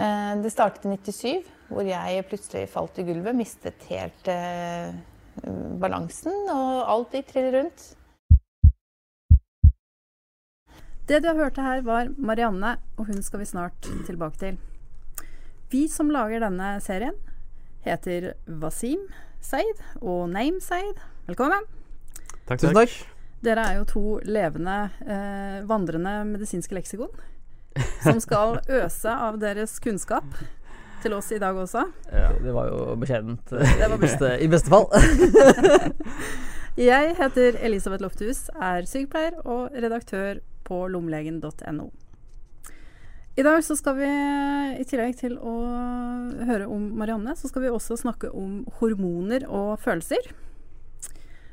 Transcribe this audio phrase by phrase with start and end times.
[0.00, 3.36] Eh, det startet i 97, hvor jeg plutselig falt i gulvet.
[3.36, 4.94] Mistet helt eh,
[5.80, 7.90] balansen, og alt gikk trill rundt.
[11.10, 14.60] Det du har hørt her, var Marianne, og hun skal vi snart tilbake til.
[15.70, 17.18] Vi som lager denne serien,
[17.84, 18.32] heter
[18.62, 19.02] Wasim
[19.44, 21.02] Seid og Name Seid.
[21.28, 21.66] Velkommen.
[22.46, 22.94] Takk, Tusen takk.
[23.44, 27.12] Dere er jo to levende, eh, vandrende medisinske leksikon
[28.02, 30.26] som skal øse av deres kunnskap
[31.02, 31.86] til oss i dag også.
[32.12, 33.54] Ja, det var jo beskjedent
[34.42, 34.88] i beste fall.
[36.90, 41.88] jeg heter Elisabeth Lofthus, er sykepleier og redaktør på lommelegen.no.
[43.38, 44.10] I dag så skal vi,
[44.82, 45.54] i tillegg til å
[46.44, 50.32] høre om Marianne, så skal vi også snakke om hormoner og følelser.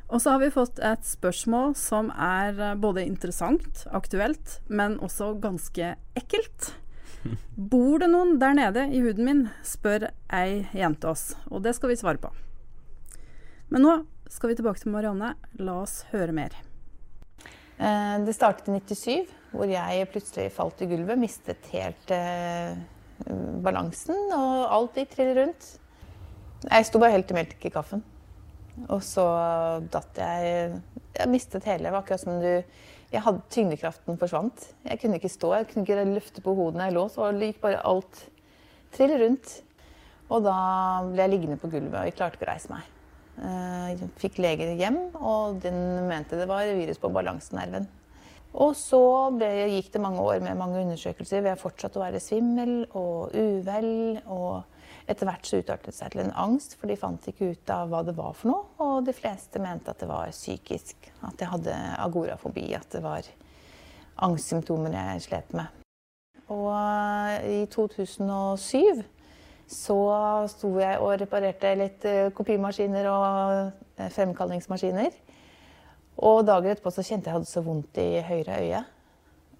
[0.07, 5.33] Og så har vi fått et spørsmål som er eh, både interessant, aktuelt, men også
[5.43, 6.69] ganske ekkelt.
[7.73, 11.33] Bor det noen der nede i huden min, spør ei jente oss.
[11.51, 12.31] Og det skal vi svare på.
[13.67, 13.97] Men nå
[14.31, 15.33] skal vi tilbake til Marianne.
[15.59, 16.55] La oss høre mer.
[17.77, 21.19] Eh, det startet i 97, hvor jeg plutselig falt i gulvet.
[21.19, 22.79] Mistet helt eh,
[23.59, 25.73] balansen, og alt gikk trill rundt.
[26.63, 28.07] Jeg sto bare helt og meldte i kaffen.
[28.85, 29.25] Og så
[29.91, 30.81] datt jeg
[31.17, 31.87] Jeg mistet hele.
[31.87, 32.51] Det var akkurat som du
[33.07, 34.65] jeg hadde, Tyngdekraften forsvant.
[34.83, 37.05] Jeg kunne ikke stå, jeg kunne ikke løfte på hodet når jeg lå.
[37.09, 38.19] Så gikk bare alt
[38.93, 39.53] trill rundt.
[40.27, 40.57] Og da
[41.07, 42.89] ble jeg liggende på gulvet, og jeg klarte ikke å reise meg.
[43.37, 45.77] Jeg eh, fikk lege hjem, og den
[46.09, 47.87] mente det var virus på balansenerven.
[48.57, 48.99] Og så
[49.35, 51.45] ble, gikk det mange år med mange undersøkelser.
[51.45, 54.19] Vi har fortsatt å være svimmel og uvel.
[54.25, 54.65] og
[55.07, 57.91] etter hvert så utartet det seg til en angst, for de fant ikke ut av
[57.91, 58.63] hva det var for noe.
[58.83, 63.27] Og de fleste mente at det var psykisk, at jeg hadde agorafobi, at det var
[64.27, 65.85] angstsymptomer jeg slet med.
[66.51, 69.03] Og eh, i 2007
[69.67, 69.97] så
[70.47, 75.17] sto jeg og reparerte litt eh, kopimaskiner og eh, fremkallingsmaskiner.
[76.27, 78.85] Og dager etterpå så kjente jeg hadde så vondt i høyre øye.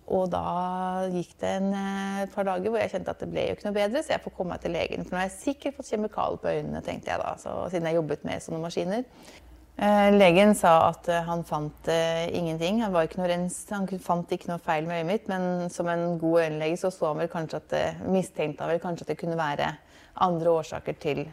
[0.08, 3.58] Og da gikk det en, eh, par dager hvor jeg kjente at det ble jo
[3.58, 5.04] ikke noe bedre, så jeg får komme meg til legen.
[5.04, 8.24] For nå har jeg sikkert fått kjemikalier på øynene, tenkte jeg da, siden jeg jobbet
[8.28, 9.04] med sånne maskiner.
[9.78, 12.80] Eh, legen sa at eh, han fant uh, ingenting.
[12.82, 16.48] Han, ikke rens, han, fant ikke noe feil med øyet mitt, men som en god
[16.48, 19.38] øyenlege så, så han vel kanskje at, det, mistenkte han vel kanskje at det kunne
[19.38, 19.70] være
[20.26, 21.28] andre årsaker til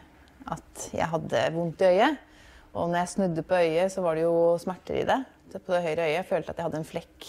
[0.52, 2.20] at jeg hadde vondt i øyet.
[2.74, 5.20] Og når jeg snudde på øyet, så var det jo smerter i det.
[5.54, 6.16] På det høyre øyet.
[6.18, 7.28] Jeg følte at jeg hadde en flekk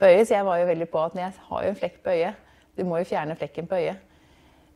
[0.00, 2.46] på så jeg var jo veldig på at jeg har jo en flekk på øyet.
[2.78, 3.96] Du må jo fjerne flekken på øyet.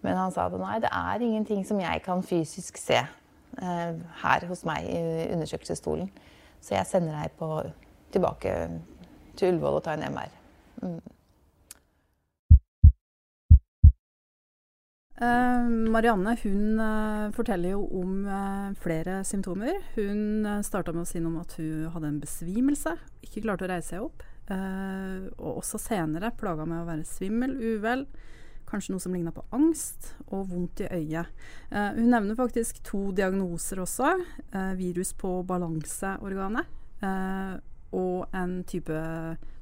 [0.04, 4.46] Men han sa at nei, det er ingenting som jeg kan fysisk se eh, her
[4.50, 5.00] hos meg i
[5.32, 6.10] undersøkelsesstolen.
[6.60, 7.48] Så jeg sender deg på,
[8.12, 8.52] tilbake
[9.36, 10.36] til Ullevål og tar en MR.
[10.82, 11.00] Mm.
[15.14, 19.78] Uh, Marianne hun uh, forteller jo om uh, flere symptomer.
[19.94, 22.96] Hun starta med å si noe om at hun hadde en besvimelse.
[23.24, 24.24] Ikke klarte å reise seg opp.
[24.44, 28.02] Uh, og også senere plaga med å være svimmel, uvel,
[28.68, 31.30] kanskje noe som ligna på angst, og vondt i øyet.
[31.70, 34.10] Uh, hun nevner faktisk to diagnoser også.
[34.52, 36.80] Uh, virus på balanseorganet
[37.94, 38.96] og en type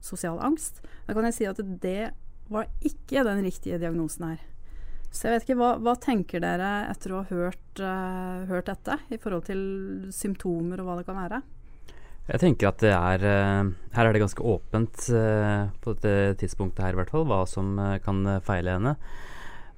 [0.04, 0.76] sosial angst.
[1.08, 2.12] Da kan jeg si at det
[2.52, 4.44] var ikke den riktige diagnosen her.
[5.10, 7.82] Så jeg vet ikke, Hva, hva tenker dere etter å ha hørt,
[8.46, 9.64] hørt dette, i forhold til
[10.14, 11.42] symptomer og hva det kan være?
[12.28, 16.84] Jeg tenker at det er uh, Her er det ganske åpent uh, på dette tidspunktet
[16.84, 18.94] her, i hvert fall, hva som uh, kan feile henne.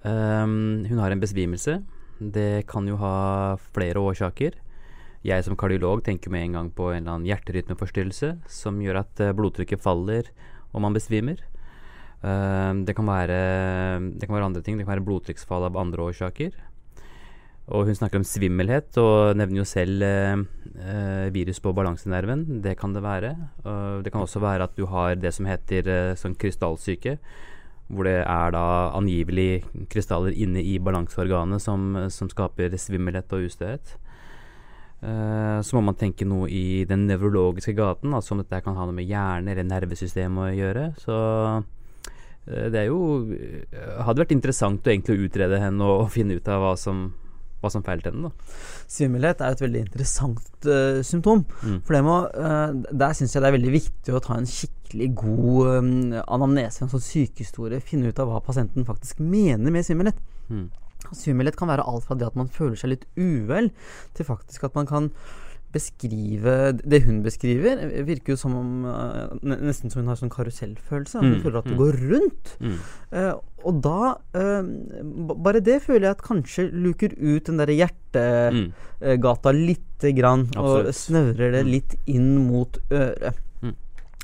[0.05, 1.79] Um, hun har en besvimelse.
[2.21, 4.61] Det kan jo ha flere årsaker.
[5.25, 9.23] Jeg som kardiolog tenker med en gang på en eller annen hjerterytmeforstyrrelse som gjør at
[9.33, 10.29] blodtrykket faller
[10.75, 11.41] og man besvimer.
[12.25, 13.39] Ehm, det kan, være,
[14.17, 14.79] det kan være andre ting.
[14.79, 16.57] Det kan være blodtrykksfall av andre årsaker.
[17.73, 20.37] Og hun snakker om svimmelhet, og nevner jo selv eh,
[20.85, 22.61] eh, virus på balansenerven.
[22.65, 23.33] Det kan det være.
[24.05, 27.17] Det kan også være at du har det som heter eh, sånn krystallsyke.
[27.89, 28.67] Hvor det er da
[28.97, 33.97] angivelig krystaller inne i balanseorganet som, som skaper svimmelhet og ustøhet.
[35.05, 38.87] Uh, så må man tenke noe i den nevrologiske gaten, altså om dette kan ha
[38.89, 40.87] noe med hjerne eller nervesystem å gjøre.
[40.97, 41.19] Så
[42.45, 43.03] det er jo
[44.05, 47.05] Hadde vært interessant å egentlig utrede henne og finne ut av hva som
[47.65, 48.31] hva som feilte henne.
[48.31, 48.55] da.
[48.91, 51.45] Svimmelhet er et veldig interessant uh, symptom.
[51.65, 51.81] Mm.
[51.87, 55.75] For må, uh, Der syns jeg det er veldig viktig å ta en skikkelig god
[55.81, 57.83] um, anamnese, sånn sykehistorie.
[57.85, 60.21] Finne ut av hva pasienten faktisk mener med svimmelhet.
[60.53, 60.69] Mm.
[61.13, 63.71] Svimmelhet kan være alt fra det at man føler seg litt uvel,
[64.17, 65.11] til faktisk at man kan
[65.75, 71.21] beskrive Det hun beskriver, virker jo som om uh, Nesten som hun har sånn karusellfølelse.
[71.21, 71.81] Hun Mm, føler at det mm.
[71.83, 72.53] går rundt.
[72.63, 72.79] Mm.
[73.13, 73.35] Uh,
[73.65, 79.61] og da uh, Bare det føler jeg at kanskje luker ut den derre hjertegata Mm.
[79.67, 80.47] lite grann.
[80.57, 81.71] Og snøvrer det Mm.
[81.73, 83.35] litt inn mot øret.
[83.63, 83.75] Mm.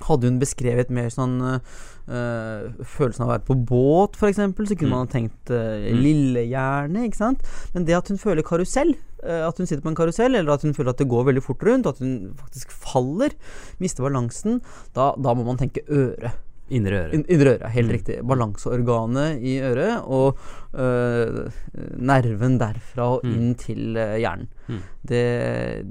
[0.08, 1.61] Hadde hun beskrevet mer sånn
[2.10, 4.96] eh, følelsen av å være på båt, f.eks., så kunne Mm.
[4.96, 6.02] man ha tenkt uh, Mm.
[6.02, 7.40] Lillehjerne, ikke sant.
[7.74, 10.62] Men det at hun føler karusell, uh, at hun sitter på en karusell, eller at
[10.66, 13.30] hun føler at det går veldig fort rundt, at hun faktisk faller,
[13.78, 14.60] mister balansen,
[14.94, 16.32] da, da må man tenke øre.
[16.70, 17.14] Indre øre.
[17.14, 17.94] In- Indre øre, helt Mm.
[17.96, 18.16] riktig.
[18.30, 20.36] Balanseorganet i øret, og
[20.78, 21.50] øh,
[21.98, 23.32] nerven derfra og Mm.
[23.34, 24.46] inn til øh, hjernen.
[24.68, 24.78] Mm.
[25.04, 25.24] Det,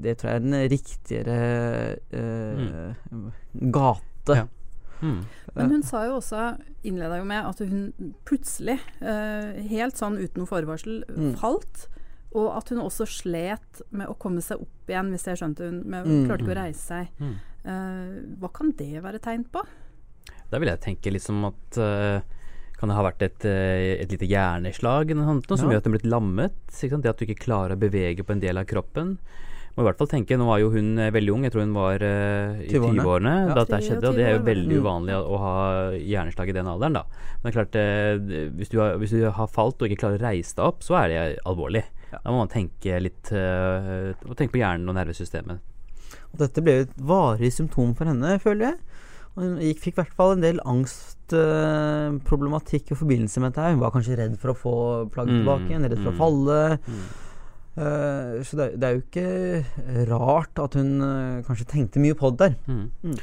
[0.02, 2.92] det tror jeg er den riktigere øh,
[3.72, 4.36] gate.
[4.40, 4.46] Ja.
[5.50, 5.56] Mm.
[5.56, 10.38] Men hun sa jo også, innleda jo med at hun plutselig, eh, helt sånn uten
[10.44, 11.34] noe forvarsel, Mm.
[11.36, 11.88] falt.
[12.32, 15.82] Og at hun også slet med å komme seg opp igjen, hvis jeg skjønte hun
[15.84, 16.26] Men Mm.
[16.28, 17.08] klarte ikke å reise seg.
[17.18, 17.34] Mm.
[17.66, 19.60] Uh, hva kan det være tegn på?
[20.50, 22.20] Da vil jeg tenke liksom at uh,
[22.78, 25.74] kan det ha vært et, et lite hjerneslag eller noe sånt, som Ja.
[25.74, 26.54] gjør at den blitt lammet?
[26.70, 27.02] Ikke sant?
[27.02, 29.18] Det at du ikke klarer å bevege på en del av kroppen.
[29.76, 31.76] Må i hvert fall tenke, Nå var jo hun eh, veldig ung, jeg tror hun
[31.76, 33.02] var uh, i 20-årene.
[33.04, 33.54] 20-årene Ja.
[33.54, 34.06] da dette skjedde.
[34.10, 34.80] Og det er jo veldig mm.
[34.82, 35.54] uvanlig å, å ha
[35.94, 37.02] hjerneslag i den alderen, da.
[37.38, 37.82] Men det er klart, uh,
[38.58, 40.92] hvis, du har, hvis du har falt og ikke klarer å reise deg opp, så
[41.02, 41.18] er det
[41.48, 41.84] alvorlig.
[42.10, 42.16] Ja.
[42.18, 45.56] Da må man tenke litt uh, tenke på hjernen og nervesystemet.
[46.30, 48.78] Og dette ble jo et varig symptom for henne, føler jeg.
[49.36, 53.72] Og hun fikk i hvert fall en del angstproblematikk i forbindelse med dette.
[53.74, 54.74] Hun var kanskje redd for å få
[55.14, 56.16] plagget Mm, tilbake igjen, redd for mm.
[56.16, 56.58] å falle.
[56.86, 57.02] Mm.
[57.78, 62.32] Eh, så det, det er jo ikke rart at hun uh, kanskje tenkte mye på
[62.32, 62.56] det der.
[62.66, 62.88] Mm.
[63.02, 63.20] Mm.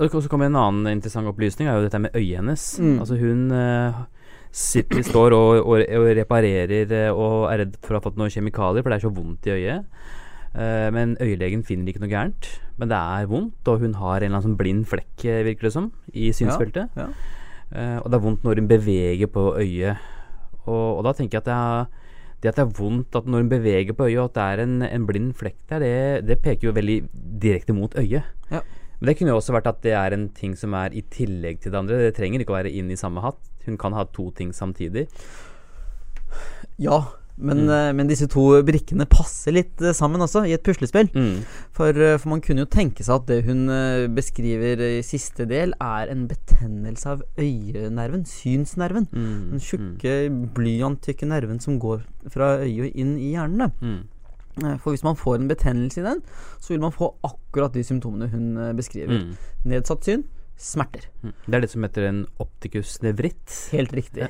[0.00, 2.64] Og så kommer en annen interessant opplysning, er jo dette med øyet hennes.
[2.80, 2.96] Mm.
[3.02, 4.00] Altså hun uh,
[4.50, 8.82] sitter, står og, og, og reparerer og er redd for å ha fått noen kjemikalier,
[8.82, 10.00] for det er så vondt i øyet.
[10.90, 12.48] Men øyelegen finner ikke noe gærent.
[12.74, 15.70] Men det er vondt, og hun har en eller annen sånn blind flekk, virker det
[15.76, 16.90] som, i synsfeltet.
[16.98, 17.06] ja.
[17.70, 20.08] Eh, og det er vondt når hun beveger på øyet.
[20.66, 21.99] Og, og da tenker jeg at det er
[22.40, 24.62] det at det er vondt at når hun beveger på øyet, og at det er
[24.64, 26.98] en, en blind flekk der, det, det peker jo veldig
[27.42, 28.24] direkte mot øyet.
[28.50, 28.62] Ja.
[29.00, 31.60] Men det kunne jo også vært at det er en ting som er i tillegg
[31.60, 32.02] til det andre.
[32.04, 33.40] Det trenger ikke å være inn i samme hatt.
[33.64, 35.06] Hun kan ha to ting samtidig.
[36.80, 37.00] Ja,
[37.40, 37.70] men, Mm.
[37.70, 41.08] eh, men disse to brikkene passer litt eh, sammen også, i et puslespill.
[41.14, 41.42] Mm.
[41.72, 43.66] For, eh, for man kunne jo tenke seg at det hun
[44.14, 49.08] beskriver i siste del, er en betennelse av øyenerven, synsnerven.
[49.12, 49.50] Mm.
[49.50, 50.14] Den tjukke,
[50.54, 53.72] blyanttykke nerven som går fra øyet og inn i hjernen.
[53.80, 54.78] Mm.
[54.82, 56.20] For hvis man får en betennelse i den,
[56.60, 59.22] så vil man få akkurat de symptomene hun beskriver.
[59.30, 59.36] Mm.
[59.64, 60.24] Nedsatt syn,
[60.60, 61.06] smerter.
[61.22, 61.32] Mm.
[61.46, 63.70] Det er det som heter en optikusnevritt.
[63.72, 64.26] Helt riktig.
[64.26, 64.28] Ja.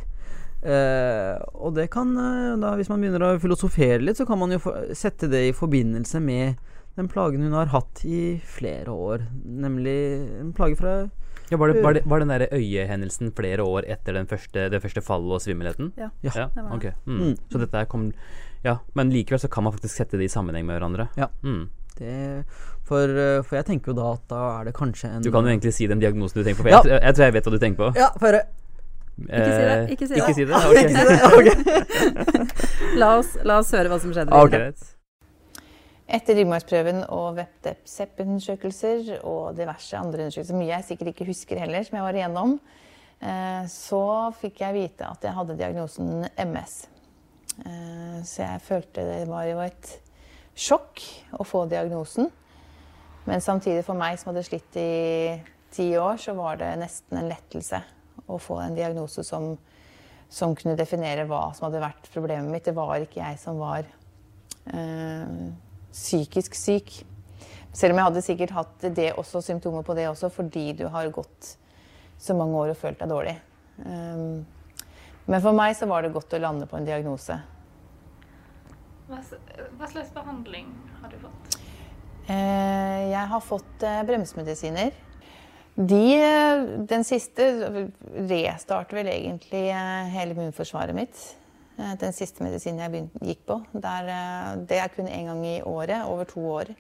[0.61, 4.53] Eh, og det kan eh, da, Hvis man begynner å filosofere litt, så kan man
[4.53, 4.61] jo
[4.93, 6.61] sette det i forbindelse med
[6.99, 9.25] den plagen hun har hatt i flere år.
[9.45, 9.97] Nemlig
[10.43, 10.95] en plage fra
[11.51, 14.83] Ja, var, det, var, det, var den der øyehendelsen flere år etter den første, det
[14.83, 15.93] første fallet og svimmelheten?
[15.99, 16.11] Ja.
[16.27, 16.89] Ja, det var ok.
[16.91, 16.95] det.
[17.07, 17.21] Mm.
[17.23, 17.37] Mm.
[17.51, 18.11] Så dette kom
[18.63, 21.09] Ja, men likevel så kan man faktisk sette det i sammenheng med hverandre.
[21.17, 21.31] Ja.
[21.43, 21.71] Mm.
[21.99, 22.45] det.
[22.85, 25.47] For, eh, for jeg tenker jo da at da er det kanskje en Du kan
[25.47, 26.69] jo egentlig si den diagnosen du tenker på.
[26.69, 26.83] For Ja.
[26.85, 27.93] jeg, jeg, tror jeg vet hva du tenker på.
[27.97, 28.41] Ja, for.
[29.27, 30.21] Ikke si det, Eh, ikke si det.
[30.21, 30.55] Ikke si det?
[30.81, 31.21] Ikke si det?
[31.37, 31.49] Ok.
[33.01, 34.33] La oss, la oss høre hva som skjedde.
[34.35, 34.51] Ok.
[34.51, 34.71] videre.
[34.73, 34.97] Greit.
[36.11, 41.97] Etter ryggmargsprøven og VEPTEP-undersøkelser og diverse andre undersøkelser, mye jeg sikkert ikke husker heller, som
[42.01, 42.57] jeg var igjennom,
[43.23, 44.01] eh, så
[44.41, 46.75] fikk jeg vite at jeg hadde diagnosen MS.
[47.65, 49.93] Eh, Så jeg følte det var jo et
[50.57, 51.01] sjokk
[51.39, 52.27] å få diagnosen.
[53.27, 55.41] Men samtidig for meg som hadde slitt i
[55.71, 57.81] ti år, så var det nesten en lettelse
[58.31, 59.53] å få en diagnose som,
[60.31, 62.67] som kunne definere hva som hadde vært problemet mitt.
[62.69, 63.89] Det var ikke jeg som var
[64.75, 65.51] øh,
[65.93, 66.93] psykisk syk.
[67.73, 71.11] Selv om jeg hadde sikkert hatt det også, symptomer på det også, fordi du har
[71.15, 71.55] gått
[72.21, 73.37] så mange år og følt deg dårlig.
[73.85, 74.43] Um,
[75.31, 77.37] men for meg så var det godt å lande på en diagnose.
[79.11, 79.21] Hva,
[79.79, 81.61] hva slags behandling har du fått?
[82.27, 84.99] Uh, jeg har fått uh, bremsemedisiner.
[85.77, 86.05] De,
[86.91, 87.47] den siste
[88.29, 91.21] restarter vel egentlig eh, hele immunforsvaret mitt.
[91.79, 93.61] Eh, Den siste medisinen jeg begynt, gikk på.
[93.73, 96.73] Der, eh, det er kun én gang i året, over to år.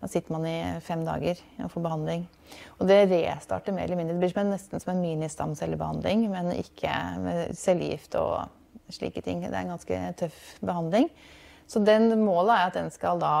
[0.00, 2.22] Da sitter man i fem dager og får behandling.
[2.78, 4.16] Og det restarter mer eller mindre.
[4.16, 8.48] Det blir nesten som en mini-stamcellebehandling, men ikke med cellegift og
[8.90, 9.42] slike ting.
[9.44, 11.10] Det er en ganske tøff behandling.
[11.68, 13.34] Så den målet er at den skal da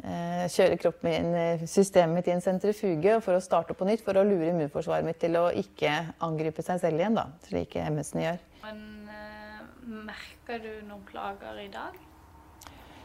[0.00, 4.16] kjøre kroppen min, eh, systemet mitt i en sentrifuge for å starte på nytt, for
[4.16, 8.38] å lure immunforsvaret mitt til å ikke angripe seg selv igjen, da, slik MS-en gjør.
[8.64, 8.80] Men
[9.12, 9.60] eh,
[10.08, 11.98] merker du noen plager i dag?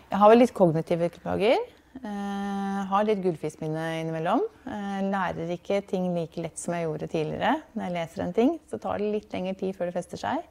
[0.08, 1.60] Jeg har vel litt kognitive plager.
[1.98, 4.44] Uh, har litt gullfiskminne innimellom.
[4.68, 7.56] Uh, lærer ikke ting like lett som jeg gjorde tidligere.
[7.74, 10.46] Når jeg leser en ting, så tar det litt lengre tid før det fester seg.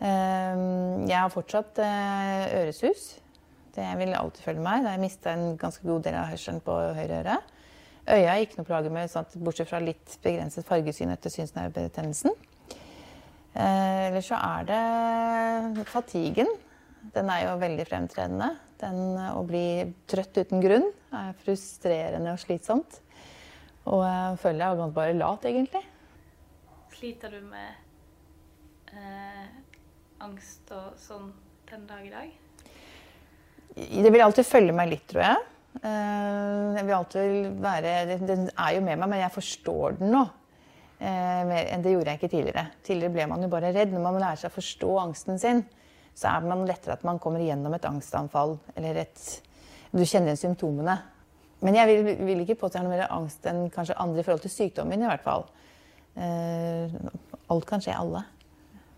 [0.00, 3.06] Uh, jeg har fortsatt øresus.
[3.76, 4.84] Det vil alltid følge meg.
[4.86, 7.38] Da jeg mista en ganske god del av hørselen på høyre øre.
[8.06, 12.36] Øya gikk noe plager med, sånn bortsett fra litt begrenset fargesyn etter synsnervebetennelsen.
[13.56, 16.50] Eller så er det fatiguen.
[17.14, 18.52] Den er jo veldig fremtredende.
[18.80, 19.66] Den å bli
[20.10, 23.00] trøtt uten grunn er frustrerende og slitsomt.
[23.86, 25.84] Og jeg føler jeg er bare lat, egentlig.
[26.96, 29.46] Sliter du med eh,
[30.24, 31.30] angst og sånn
[31.70, 32.45] den dag i dag?
[33.76, 35.44] Det vil alltid følge meg litt, tror jeg.
[35.84, 40.22] Eh, jeg vil alltid være Den er jo med meg, men jeg forstår den nå.
[40.96, 42.62] Eh, mer enn det gjorde jeg ikke tidligere.
[42.86, 43.92] Tidligere ble man jo bare redd.
[43.92, 45.60] Når man lærer seg å forstå angsten sin,
[46.16, 49.26] så er man lettere at man kommer gjennom et angstanfall eller et
[49.92, 50.96] Du kjenner igjen symptomene.
[51.64, 54.42] Men jeg vil, vil ikke påstå jeg noe mer angst enn kanskje andre i forhold
[54.44, 55.46] til sykdommen, i hvert fall.
[56.16, 56.92] Uh,
[57.52, 58.24] alt kan skje alle.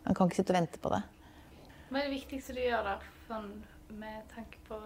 [0.06, 1.02] Man kan ikke sitte og vente på det.
[1.90, 2.96] Hva er det viktigste du gjør da,
[3.96, 4.78] med tanke på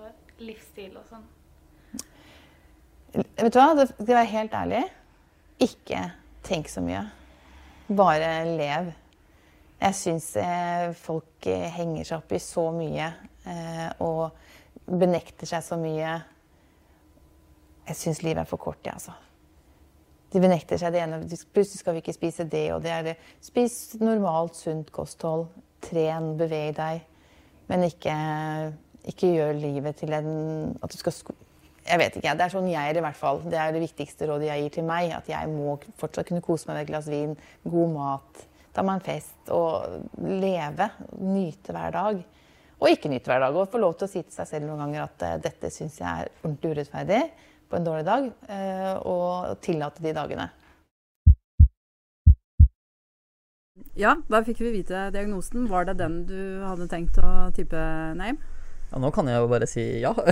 [0.43, 1.25] livsstil og sånn?
[3.13, 4.83] Vet du hva, det skal være helt ærlig.
[5.63, 6.05] Ikke
[6.47, 7.03] tenk så mye.
[7.93, 8.93] Bare lev.
[9.83, 13.09] Jeg syns eh, folk eh, henger seg opp i så mye
[13.51, 14.31] eh, og
[14.87, 16.15] benekter seg så mye.
[17.89, 19.19] Jeg syns livet er for kort, jeg, ja, altså.
[20.33, 21.19] De benekter seg det ene.
[21.27, 22.93] Plutselig skal vi ikke spise det og det.
[22.95, 23.17] er det.
[23.45, 25.49] Spis normalt, sunt kosthold.
[25.85, 27.03] Tren, beveg deg.
[27.69, 28.15] Men ikke,
[29.09, 30.31] ikke gjør livet til en
[30.83, 31.15] At du skal
[31.83, 32.37] Jeg vet ikke.
[32.39, 33.43] Det er sånn jeg er i hvert fall.
[33.43, 35.11] Det er det viktigste rådet jeg gir til meg.
[35.17, 38.99] At jeg må fortsatt kunne kose meg med et glass vin, god mat ta meg
[38.99, 40.89] en fest og leve,
[41.21, 42.23] nyte hver dag.
[42.83, 43.57] Og ikke nyte hver dag.
[43.57, 46.01] Og få lov til å si til seg selv noen ganger at uh, dette syns
[46.01, 47.21] jeg er ordentlig urettferdig
[47.71, 50.49] på en dårlig dag, uh, og tillate de dagene.
[53.99, 55.69] Ja, da fikk vi vite diagnosen.
[55.69, 57.81] Var det den du hadde tenkt å type
[58.17, 58.41] name?
[58.93, 60.11] Ja, nå kan jeg jo bare si ja.
[60.13, 60.25] ja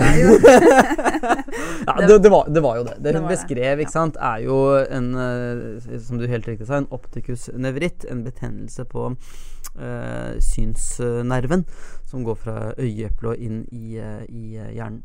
[2.07, 2.99] det, det, var, det, var, jo det.
[3.01, 6.85] Det hun beskrev, ikke sant, er jo en, uh, som du helt riktig sa, en
[6.93, 8.05] opticus nevritt.
[8.11, 11.65] En betennelse på uh, synsnerven
[12.05, 15.01] som går fra øyeeplet og inn i, uh, i hjernen.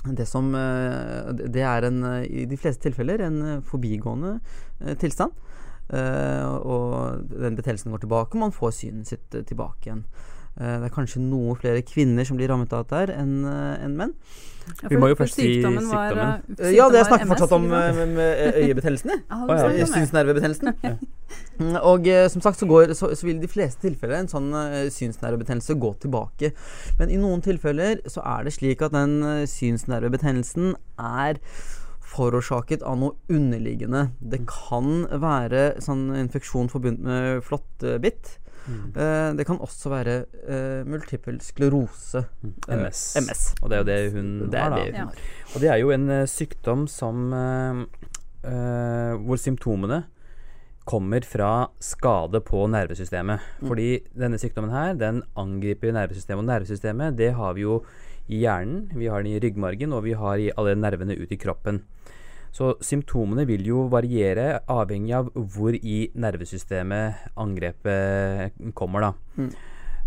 [0.00, 0.48] Det som
[1.36, 4.40] Det er en, i de fleste tilfeller en forbigående
[4.96, 5.36] tilstand.
[5.92, 10.00] og den betennelsen går tilbake, og man får synet sitt tilbake igjen.
[10.58, 13.98] Eh, det er kanskje noen flere kvinner som blir rammet av dette enn eh, en
[13.98, 14.16] menn.
[14.82, 15.86] Ja, Vi må jo først si sykdommen.
[15.88, 16.58] Var, sykdommen.
[16.60, 19.14] Uh, ja, det jeg snakker fortsatt om øyebetennelsen.
[19.34, 19.86] oh, ja.
[19.88, 20.72] Synsnervebetennelsen.
[20.86, 20.92] ja.
[21.58, 24.52] Mm, og uh, som sagt så, går, så, så, vil de fleste tilfeller en sånn
[24.54, 26.52] uh, synsnervebetennelse gå tilbake.
[27.00, 31.40] Men i noen tilfeller så er det slik at den uh, synsnervebetennelsen er
[32.10, 34.08] forårsaket av noe underliggende.
[34.18, 38.36] Det kan være sånn infeksjon forbundet med flåttbitt.
[38.66, 38.92] Mm.
[38.94, 42.24] Uh, det kan også være uh, multiple sklerose.
[42.42, 42.54] Mm.
[42.80, 43.02] MS.
[43.16, 43.42] Uh, MS.
[43.62, 44.84] Og det er jo det hun det har, da.
[44.84, 45.26] Det hun har.
[45.54, 47.28] Og det er jo en sykdom som
[48.40, 50.04] Hvor symptomene
[50.88, 53.42] kommer fra skade på nervesystemet.
[53.60, 53.68] Mm.
[53.68, 56.40] Fordi denne sykdommen her, den angriper nervesystemet.
[56.40, 57.82] Og nervesystemet, det har vi jo
[58.30, 61.38] i hjernen, vi har den i ryggmargen, og vi har i alle nervene ut i
[61.40, 61.82] kroppen.
[62.54, 69.12] Så symptomene vil jo variere avhengig av hvor i nervesystemet angrepet kommer, da.
[69.38, 69.52] Mm.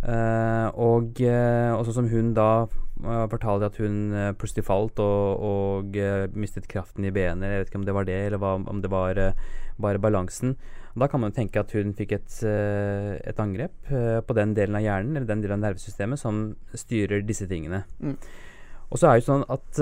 [0.03, 5.99] Uh, og uh, også som hun da uh, fortalte at hun plutselig falt og, og
[6.35, 7.47] mistet kraften i benet.
[7.47, 9.21] Jeg vet ikke om det var det, eller hva, om det var
[9.79, 10.57] bare balansen.
[10.93, 13.87] Da kan man tenke at hun fikk et, et angrep
[14.27, 16.43] på den delen av hjernen eller den delen av nervesystemet som
[16.77, 17.81] styrer disse tingene.
[17.97, 18.13] Mm.
[18.91, 19.81] Og så er det jo sånn at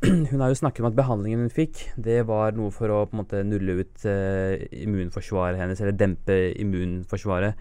[0.30, 3.12] hun har jo snakket om at behandlingen hun fikk, det var noe for å på
[3.12, 7.58] en måte nulle ut eh, immunforsvaret hennes, eller dempe immunforsvaret.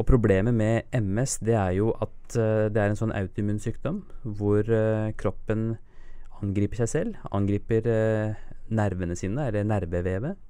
[0.00, 4.00] Og problemet med MS det er jo at eh, det er en sånn autoimmun sykdom
[4.24, 5.74] hvor eh, kroppen
[6.40, 7.28] angriper seg selv.
[7.36, 7.84] Angriper
[8.72, 10.40] nervene sine, eller nervevevet.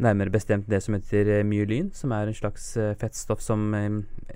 [0.00, 3.74] Nærmere bestemt det som heter myelin, som er en slags fettstoff som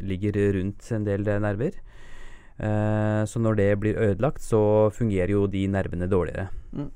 [0.03, 1.79] ligger rundt en del nerver.
[2.55, 6.49] Uh, så når det blir ødelagt, så fungerer jo de nervene dårligere.
[6.73, 6.91] Mm.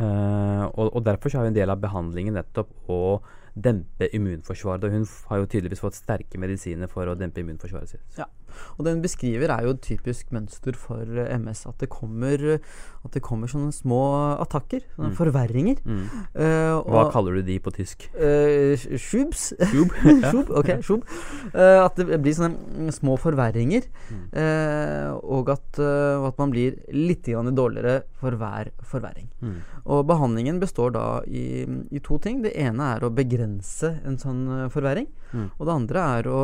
[0.00, 3.20] Uh, og, og, derfor har jo en del av behandlingen nettopp å
[3.54, 4.86] dempe immunforsvaret.
[4.86, 8.06] Og hun har jo tydeligvis fått sterke medisiner for å dempe immunforsvaret sitt.
[8.18, 8.28] Ja.
[8.78, 11.66] Og det hun beskriver, er jo et typisk mønster for eh, MS.
[11.70, 12.58] At det kommer,
[13.04, 14.00] at det kommer sånne små
[14.40, 14.84] attakker.
[14.96, 15.16] Sånne Mm.
[15.16, 15.78] forverringer.
[15.84, 16.04] Mm.
[16.34, 18.08] Eh, Hva kaller du de på tysk?
[18.14, 19.52] Uh, Schubs.
[19.72, 19.90] Schub?
[20.30, 21.02] Schub, ok, Schub.
[21.54, 23.86] Uh, at det blir sånne mm, små forverringer.
[24.32, 29.28] Eh, og at, eh, at man blir litt grann dårligere for hver forverring.
[29.42, 29.56] Mm.
[29.90, 32.42] Og behandlingen består da i, i to ting.
[32.44, 35.08] Det ene er å begrense en sånn eh, forverring.
[35.58, 36.38] Og det andre er å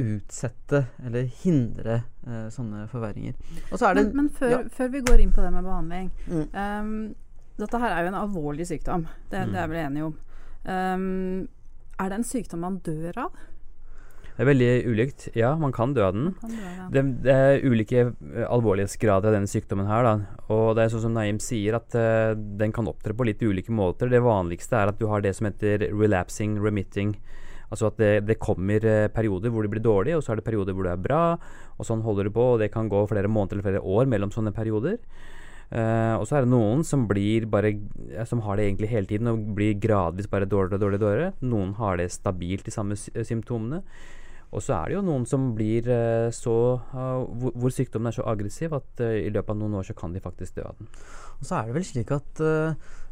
[0.00, 3.36] utsette eller hindre eh, sånne forverringer.
[3.70, 4.62] Og så er det Men, men før, ja.
[4.74, 6.46] før vi går inn på det med behandling Mm.
[6.54, 7.14] um,
[7.60, 10.14] Dette her er jo en alvorlig sykdom, det, det er vi enige om.
[10.64, 11.48] Um,
[12.00, 13.40] er det en sykdom man dør av?
[14.40, 15.24] Det er veldig ulikt.
[15.36, 16.30] Ja, man kan dø av den.
[16.40, 16.86] Dø ja.
[16.88, 20.06] Det, det er ulike eh, alvorlighetsgrader av denne sykdommen her.
[20.06, 20.38] Da.
[20.54, 23.74] Og det er sånn som Naim sier, at uh, den kan opptre på litt ulike
[23.76, 24.08] måter.
[24.08, 27.12] Det vanligste er at du har det som heter relapsing remitting.
[27.70, 30.46] Altså at det, det kommer eh, perioder hvor det blir dårlig, og så er det
[30.46, 31.24] perioder hvor det er bra.
[31.78, 34.32] Og sånn holder det på, og det kan gå flere måneder eller flere år mellom
[34.34, 34.98] sånne perioder.
[35.70, 37.76] Uh, og så er det noen som blir bare
[38.26, 41.28] Som har det egentlig hele tiden og blir gradvis bare dårligere og dårligere.
[41.46, 43.84] Noen har det stabilt, de samme symptomene.
[44.50, 46.56] Og så er det jo noen som blir uh, så
[46.90, 50.10] uh, hvor, hvor sykdommen er så aggressiv at i løpet av noen år så kan
[50.10, 50.90] de faktisk dø av den.
[51.38, 52.42] Og så er det vel slik at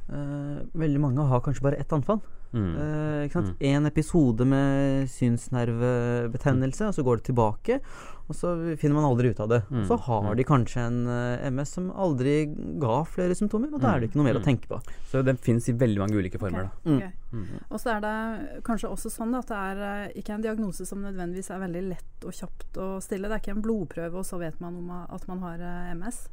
[0.09, 2.23] veldig mange har kanskje bare ett anfall.
[2.53, 2.69] Mm.
[2.81, 3.57] Eh, ikke sant?
[3.71, 7.81] En episode med synsnervebetennelse, og så går det tilbake.
[8.29, 9.63] Og så finner man aldri ut av det.
[9.73, 10.35] Mm, så har mm.
[10.37, 12.35] de kanskje en eh, MS som aldri
[12.81, 14.79] ga flere symptomer, og da er det ikke noe mer Mm, å tenke på.
[15.09, 16.69] Så den fins i veldig mange ulike former.
[16.69, 16.85] okay.
[16.85, 16.91] da.
[16.91, 16.99] Mm.
[16.99, 17.15] ok.
[17.33, 17.63] Mm.
[17.71, 21.01] Og så er det kanskje også sånn at det er eh, ikke en diagnose som
[21.05, 23.29] nødvendigvis er veldig lett og kjapt å stille.
[23.29, 25.65] Det er ikke en blodprøve, og så vet man om at man har
[25.97, 26.27] MS.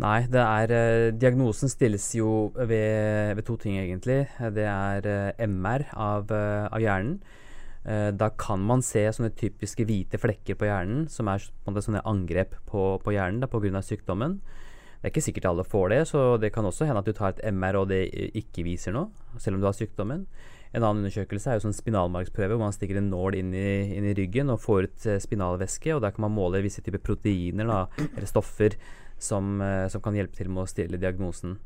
[0.00, 4.24] Nei, er eh, Diagnosen stilles jo ved, ved to ting, egentlig.
[4.56, 7.20] Det er eh, MR av, eh, av hjernen.
[7.82, 12.84] Da kan man se sånne typiske hvite flekker på hjernen, som er sånne angrep på,
[13.02, 13.82] på hjernen pga.
[13.82, 14.36] sykdommen.
[15.00, 17.32] Det er ikke sikkert alle får det, så det kan også hende at du tar
[17.32, 18.04] et MR og det
[18.38, 19.10] ikke viser noe,
[19.42, 20.28] selv om du har sykdommen.
[20.70, 23.66] En annen undersøkelse er jo sånn spinalmarksprøve, hvor man stikker en nål inn i,
[23.98, 27.66] inn i ryggen og får ut spinalvæske, og der kan man måle visse typer proteiner
[27.66, 27.82] da,
[28.12, 28.78] eller stoffer
[29.22, 31.56] som, eh, som kan hjelpe til med å stille diagnosen.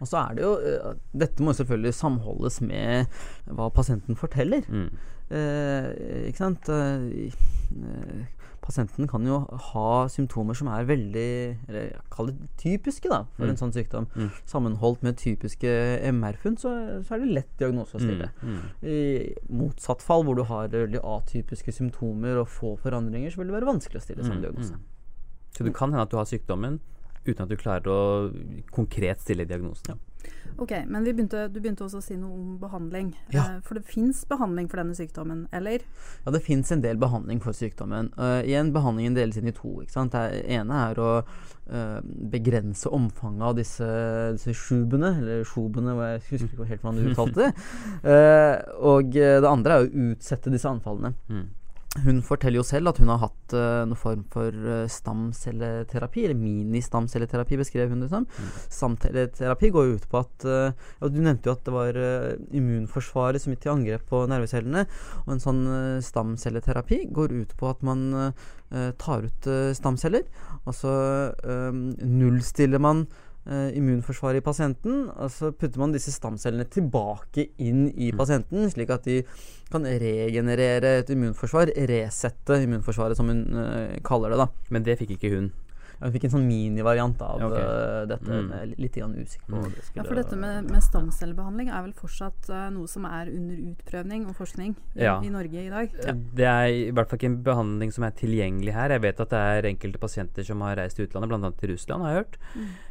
[0.00, 3.06] Og så er det jo eh, Dette må selvfølgelig samholdes med
[3.48, 4.62] hva pasienten forteller.
[4.68, 4.88] Mm.
[5.36, 6.68] Eh, ikke sant?
[6.70, 8.26] Eh,
[8.66, 9.40] pasienten kan jo
[9.72, 11.26] ha symptomer som er veldig
[11.68, 13.50] Eller kaller det typiske da, for Mm.
[13.50, 14.06] en sånn sykdom.
[14.16, 14.30] Mm.
[14.46, 15.68] Sammenholdt med typiske
[16.10, 16.72] MR-funn, så,
[17.06, 18.30] så er det lett diagnose å stille.
[18.42, 18.56] Mm.
[18.56, 18.64] Mm.
[18.82, 23.58] I motsatt fall, hvor du har veldig atypiske symptomer og få forandringer, så vil det
[23.60, 24.74] være vanskelig å stille samme Mm, diagnose.
[24.74, 24.80] mm.
[25.56, 26.80] Så det kan hende at du har sykdommen
[27.28, 28.02] uten at du klarer å
[28.74, 30.00] konkret stille diagnosen.
[30.58, 33.10] Ok, men vi begynte, du begynte også å si noe om behandling.
[33.34, 33.42] Ja.
[33.42, 35.84] Eh, For det fins behandling for denne sykdommen, eller?
[36.24, 38.08] Ja, det fins en del behandling for sykdommen.
[38.16, 39.74] Uh, igjen, behandlingen deles inn i to.
[39.82, 40.16] ikke sant?
[40.16, 42.00] Det ene er å uh,
[42.32, 43.90] begrense omfanget av disse,
[44.38, 47.68] disse sjubene, eller sjobene, jeg husker ikke helt hvordan du uttalte det.
[48.08, 48.56] Uh,
[48.94, 51.12] og det andre er å utsette disse anfallene.
[51.28, 51.46] Mm.
[52.04, 56.38] Hun forteller jo selv at hun har hatt uh, noen form for uh, stamcelleterapi, eller
[56.38, 58.26] mini-stamcelleterapi, beskrev hun det som.
[58.72, 62.34] Stamcelleterapi går jo ut på at uh, ja, Du nevnte jo at det var uh,
[62.56, 64.86] immunforsvaret som gikk til angrep på nervecellene.
[65.24, 65.62] Og en sånn
[66.04, 68.32] stamcelleterapi går ut på at man
[68.98, 69.46] tar ut
[69.78, 70.24] stamceller,
[70.66, 70.92] og så
[71.46, 73.04] nullstiller man
[73.46, 79.06] immunforsvaret i pasienten, og så putter man disse stamcellene tilbake inn i pasienten, slik at
[79.06, 79.20] de
[79.70, 84.40] kan regenerere et immunforsvar, resette immunforsvaret, som hun uh, kaller det.
[84.42, 84.48] da.
[84.74, 85.52] Men det fikk ikke hun.
[85.96, 87.62] Jeg fikk en sånn minivariant av okay.
[87.64, 88.28] uh, dette.
[88.28, 88.50] Mm.
[88.52, 91.94] Er litt grann usikker på hva det Ja, for dette med, med stamcellebehandling er vel
[91.96, 95.16] fortsatt uh, noe som er under utprøvning og forskning i, Ja.
[95.24, 95.96] i Norge i dag?
[96.36, 98.92] Det er i hvert fall ikke en behandling som er tilgjengelig her.
[98.96, 101.52] Jeg vet at det er enkelte pasienter som har reist til utlandet, bl.a.
[101.56, 102.38] til Russland, har jeg hørt,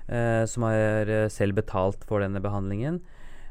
[0.07, 3.01] eh, som har eh, selv betalt for denne behandlingen.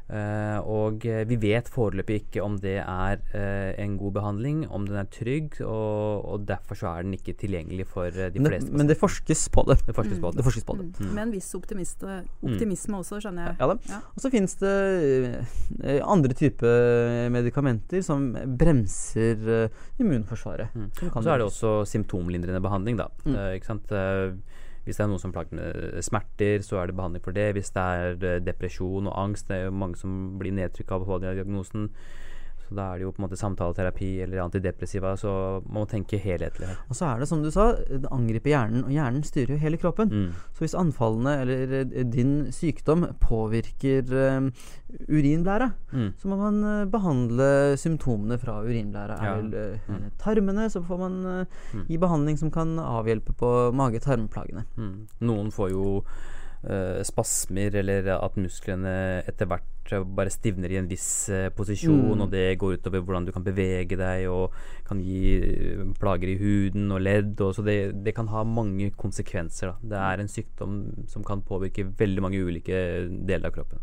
[0.05, 4.85] Eh, og eh, vi vet foreløpig ikke om det er uh, en god behandling, om
[4.85, 8.51] den er trygg, og, og derfor så er den ikke tilgjengelig for uh, de Men
[8.51, 8.75] fleste.
[8.77, 9.79] men det forskes på det.
[9.87, 10.45] det forskes på Det det.
[10.45, 10.87] forskes på det.
[10.99, 11.09] Mm.
[11.17, 13.57] Med en viss optimisme også, skjønner jeg.
[13.59, 13.71] Ja.
[13.89, 14.01] Ja.
[14.13, 14.75] Og så finnes det
[16.05, 19.69] andre typer medikamenter som bremser
[20.01, 20.75] immunforsvaret.
[20.75, 20.89] Mm.
[20.93, 23.09] Så er det også symptomlindrende behandling, da.
[23.25, 23.35] Mm.
[23.35, 23.91] Eh, ikke sant?
[24.85, 27.53] Eh, hvis det er noen som plager med smerter, så er det behandling for det.
[27.53, 31.01] Hvis det er eh, depresjon og angst, det er jo mange som blir nedtrykk av
[31.01, 31.89] å få diagnosen,
[32.67, 35.15] så da er det jo på en måte samtaleterapi eller antidepressiva.
[35.17, 35.31] Så
[35.65, 36.77] man må tenke helhetlig her.
[36.89, 39.77] Og så er det som du sa, det angriper hjernen, og hjernen styrer jo hele
[39.81, 40.09] kroppen.
[40.09, 40.31] Mm.
[40.55, 44.49] Så hvis anfallene eller eh, din sykdom påvirker uh,
[45.09, 46.13] urinblæra, Mm.
[46.17, 49.17] så må man uh, behandle symptomene fra urinblæra.
[49.23, 49.35] Ja.
[49.39, 50.11] Eller eh, Mm.
[50.19, 54.65] tarmene, så får man uh, gi behandling som kan avhjelpe på mage-tarmplagene.
[54.77, 55.07] Mm.
[55.21, 56.03] Noen får jo
[57.05, 58.93] spasmer, eller at musklene
[59.27, 62.21] etter hvert eh, bare stivner i en viss eh, posisjon, Mm.
[62.25, 64.51] og det går utover hvordan du kan bevege deg, og
[64.87, 67.41] kan gi eh, plager i huden og ledd.
[67.41, 69.73] Og så det, det kan ha mange konsekvenser.
[69.73, 69.75] Da.
[69.93, 72.79] Det er en sykdom som kan påvirke veldig mange ulike
[73.27, 73.79] deler av kroppen.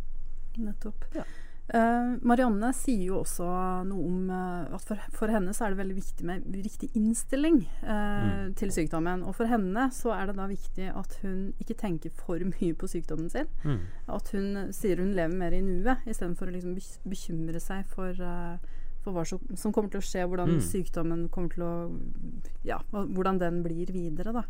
[0.58, 1.06] Nettopp.
[1.14, 1.22] Ja.
[1.72, 3.46] Eh, Marianne sier jo også
[3.86, 7.60] noe om eh, at for, for henne så er det veldig viktig med riktig innstilling
[7.82, 8.54] eh, Mm.
[8.58, 9.22] til sykdommen.
[9.24, 12.90] Og for henne så er det da viktig at hun ikke tenker for mye på
[12.90, 13.46] sykdommen sin.
[13.64, 13.78] Mm.
[14.08, 18.10] At hun sier hun lever mer i nuet, istedenfor å liksom bek- bekymre seg for,
[18.10, 18.58] eh,
[19.02, 20.60] for hva som, som kommer til å skje, hvordan Mm.
[20.66, 21.72] sykdommen kommer til å
[22.64, 24.44] Ja, hvordan den blir videre, da.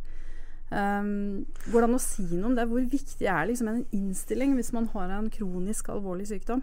[0.72, 2.64] Um, hvordan å si noe om det?
[2.68, 6.62] Hvor viktig er liksom en innstilling hvis man har en kronisk alvorlig sykdom?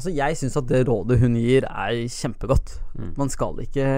[0.00, 2.70] Altså, jeg syns at det rådet hun gir, er kjempegodt.
[2.96, 3.10] Mm.
[3.18, 3.88] Man skal ikke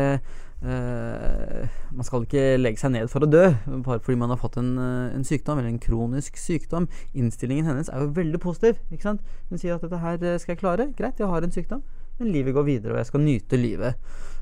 [0.66, 3.44] uh, Man skal ikke legge seg ned for å dø
[3.86, 6.88] bare fordi man har fått en, eh, en sykdom, eller en kronisk sykdom.
[7.14, 8.82] Innstillingen hennes er jo veldig positiv.
[8.90, 9.22] ikke sant?
[9.50, 10.88] Hun sier at dette her eh, skal jeg klare.
[10.98, 11.86] Greit, jeg har en sykdom,
[12.18, 13.94] men livet går videre, og jeg skal nyte livet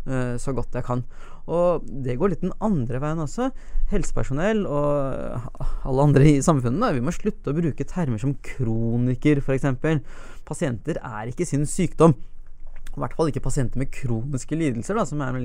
[0.09, 1.05] uh, så godt jeg kan.
[1.51, 3.51] Og det går litt den andre veien også.
[3.91, 9.43] Helsepersonell og eh, alle andre i samfunnet vi må slutte å bruke termer som kroniker,
[9.43, 9.67] f.eks.
[10.47, 12.15] Pasienter er ikke sin sykdom.
[12.91, 15.39] I hvert fall ikke pasienter med kroniske lidelser, da, som er,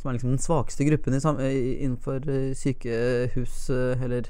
[0.00, 4.28] som er liksom den svakeste gruppen i, innenfor eh, sykehus- eh, eller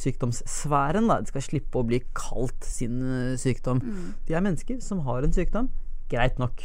[0.00, 1.08] sykdomssfæren.
[1.08, 1.20] Da.
[1.20, 3.00] De skal slippe å bli kalt sin
[3.40, 3.82] sykdom.
[3.82, 4.14] sykdom.
[4.28, 5.68] De er mennesker som har en sykdom.
[6.12, 6.64] Greit nok.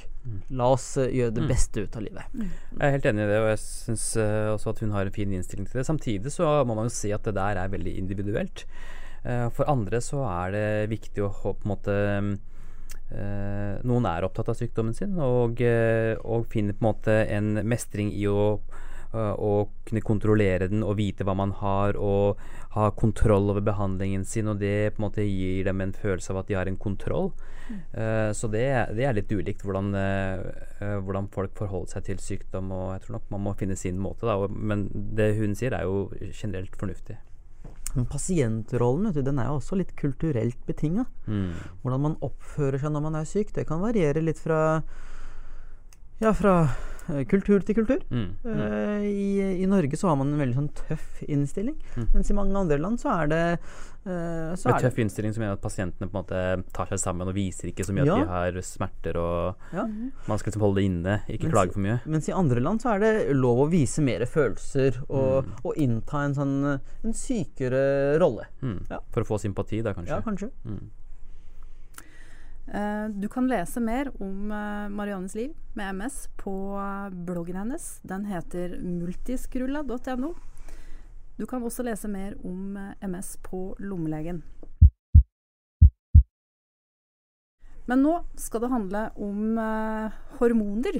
[0.52, 1.48] La oss eh, gjøre det Mm.
[1.50, 2.24] beste ut av livet.
[2.36, 4.06] Jeg er helt enig i det, og jeg syns
[4.56, 5.86] også at hun har en fin innstilling til det.
[5.88, 8.66] Samtidig så må man jo si at det der er veldig individuelt.
[9.26, 11.96] Eh, for andre så er det viktig å på en måte
[13.12, 17.54] eh, Noen er opptatt av sykdommen sin, og, eh, og finner på en måte en
[17.68, 18.60] mestring i å
[19.16, 19.52] å
[19.88, 22.42] kunne kontrollere den og vite hva man har, og
[22.76, 24.50] ha kontroll over behandlingen sin.
[24.52, 27.32] Og det på en måte gir dem en følelse av at de har en kontroll.
[27.68, 28.66] Eh, så det,
[28.96, 32.72] det er litt ulikt hvordan, eh, hvordan folk forholder seg til sykdom.
[32.76, 34.28] Og jeg tror nok man må finne sin måte.
[34.28, 34.38] Da.
[34.52, 37.20] Men det hun sier, er jo generelt fornuftig.
[37.96, 41.08] Men pasientrollen vet du, den er jo også litt kulturelt betinga.
[41.26, 41.54] Mm.
[41.82, 44.60] Hvordan man oppfører seg når man er syk, det kan variere litt fra
[46.20, 46.70] ja, fra
[47.10, 48.02] eh, kultur til kultur.
[48.12, 48.30] Mm.
[48.44, 48.56] Mm.
[48.58, 52.08] Uh, i, I Norge så har man en veldig sånn tøff innstilling, Mm.
[52.14, 53.44] mens i mange andre land så er det
[54.08, 56.42] uh, så er det, tøff innstilling som gjør at pasientene på en måte
[56.74, 58.16] tar seg sammen og viser ikke så mye Ja.
[58.16, 59.84] at de har smerter og ja.
[60.28, 61.98] Man skal liksom holde det inne, ikke Mens- klage for mye.
[62.06, 65.52] Mens i andre land så er det lov å vise mer følelser og, Mm.
[65.66, 66.56] og innta en sånn
[67.04, 68.48] en sykere rolle.
[68.62, 68.80] Mm.
[68.90, 69.00] Ja.
[69.12, 70.16] For å få sympati, da kanskje.
[70.16, 70.52] Ja, kanskje.
[72.74, 78.00] Eh, du kan lese mer om eh, Mariannes liv med MS på eh, bloggen hennes.
[78.04, 80.34] Den heter multiskrulla.no.
[81.38, 84.42] Du kan også lese mer om MS på Lommelegen.
[87.88, 89.56] Men nå skal det handle om
[90.42, 90.98] hormoner,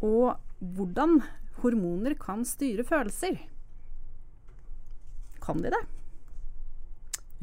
[0.00, 1.18] og hvordan
[1.60, 3.36] hormoner kan styre følelser.
[5.44, 5.82] Kan de det?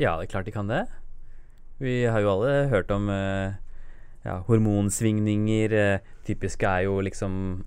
[0.02, 0.88] Ja, det er klart de kan det.
[1.78, 3.06] Vi har jo alle hørt om
[4.28, 5.74] ja, hormonsvingninger.
[5.74, 7.63] Eh, typisk er jo liksom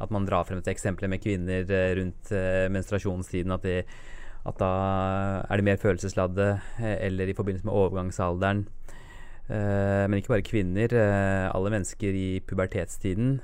[0.00, 3.52] at man drar frem et eksempel med kvinner eh, rundt eh, menstruasjonstiden.
[3.56, 3.82] At, de,
[4.48, 4.74] at da
[5.44, 8.68] er de mer følelsesladde, eller i forbindelse med overgangsalderen.
[9.50, 10.92] Men ikke bare kvinner.
[11.50, 13.40] alle mennesker i pubertetstiden.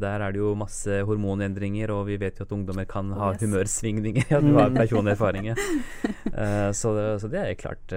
[0.00, 3.44] Der er det jo masse hormonendringer, og vi vet jo at ungdommer kan ha yes.
[3.44, 4.24] humørsvingninger.
[4.32, 5.52] Ja, du har personlig erfaring.
[6.72, 7.92] Så det er klart.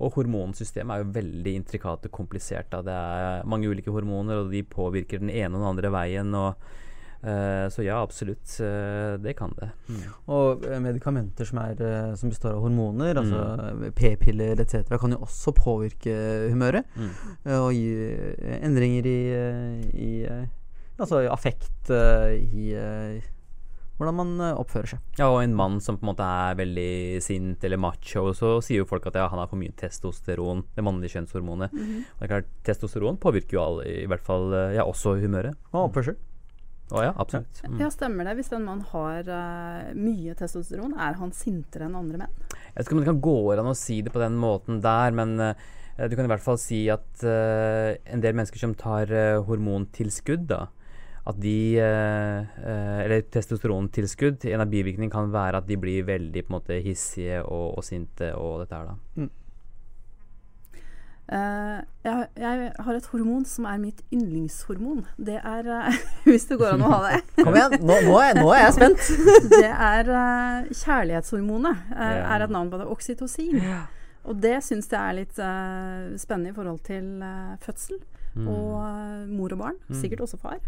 [0.00, 2.68] Og hormonsystemet er jo veldig intrikat og komplisert.
[2.70, 2.82] Da.
[2.86, 6.30] Det er mange ulike hormoner, og de påvirker den ene og den andre veien.
[6.38, 6.54] Og,
[7.22, 8.46] eh, så ja, absolutt.
[8.62, 9.70] eh, det kan det.
[9.88, 10.04] Mm.
[10.28, 13.24] Og eh, medikamenter som, er, som består av hormoner, Mm.
[13.24, 16.14] altså p-piller etc., kan jo også påvirke
[16.52, 16.84] humøret.
[16.94, 17.10] Mm.
[17.58, 17.90] Og gi
[18.62, 19.18] endringer i,
[19.98, 20.12] i
[20.98, 22.72] Altså affekt i
[23.98, 25.02] hvordan man eh, oppfører seg.
[25.18, 28.84] Ja, og en mann som på en måte er veldig sint eller macho, så sier
[28.84, 31.74] jo folk at ja, han har for mye testosteron, det mannlige kjønnshormonet.
[31.74, 35.58] Og det er klart, Testosteron påvirker jo alle, i hvert fall eh, ja, også humøret.
[35.74, 36.18] Og oppførsel.
[36.88, 37.58] Å ja, absolutt.
[37.66, 37.80] Mm.
[37.82, 38.38] Ja, stemmer det.
[38.38, 42.38] Hvis en mann har uh, mye testosteron, er han sintere enn andre menn?
[42.54, 45.12] Jeg vet ikke om det kan gå an å si det på den måten der,
[45.16, 45.52] men uh,
[45.98, 50.46] du kan i hvert fall si at uh, en del mennesker som tar uh, hormontilskudd,
[50.48, 50.62] da,
[51.28, 54.46] at de Eller testosterontilskudd.
[54.48, 57.84] En av bivirkningene kan være at de blir veldig på en måte hissige og, og
[57.84, 59.22] sinte og dette her, da.
[59.22, 59.30] Mm.
[61.28, 65.02] Uh, jeg, jeg, har et hormon som er mitt yndlingshormon.
[65.20, 65.98] Det er uh,
[66.30, 67.18] Hvis det går an å ha det.
[67.44, 69.10] Kom igjen, nå, nå, er, nå er, jeg spent.
[69.52, 71.82] det er uh, kjærlighetshormonet.
[71.92, 72.22] Yeah.
[72.32, 72.88] Er et navn på det.
[72.94, 73.58] Oksytocin.
[73.60, 73.84] Yeah.
[74.28, 75.36] Og det syns jeg er litt
[76.20, 77.22] spennende i forhold til
[77.64, 78.00] fødsel.
[78.38, 78.48] Mm.
[78.52, 79.78] Og uh, mor og barn.
[79.88, 79.96] Mm.
[80.00, 80.58] Sikkert også far.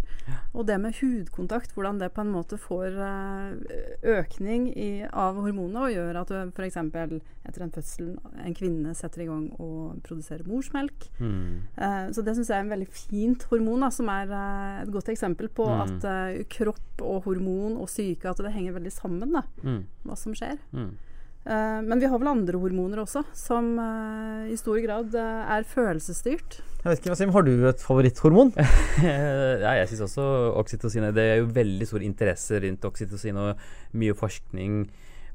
[0.53, 3.77] Og det med hudkontakt, hvordan det på en måte får uh,
[4.17, 6.79] økning i, av hormonene og gjør at du f.eks.
[6.81, 8.11] etter en fødsel
[8.45, 11.11] en kvinne setter i gang og produserer morsmelk.
[11.21, 11.61] Mm.
[11.79, 14.35] Uh, så det syns jeg er en veldig fint hormon, da, som er
[14.83, 15.85] et godt eksempel på mm.
[15.85, 19.81] at kropp og hormon og syke at det henger veldig sammen, da, mm.
[20.09, 20.59] hva som skjer.
[20.75, 20.93] Mm.
[21.41, 25.65] Uh, men vi har vel andre hormoner også, som uh, i stor grad uh, er
[25.65, 26.59] følelsesstyrt.
[26.83, 28.53] Jeg vet ikke, Wasim, Har du et favoritthormon?
[29.05, 30.27] ja, jeg syns også
[30.61, 31.09] oksytocin.
[31.17, 33.65] Det er jo veldig stor interesse rundt oksytocin og
[34.01, 34.85] mye forskning